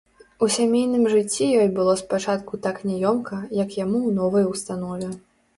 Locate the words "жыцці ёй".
1.15-1.69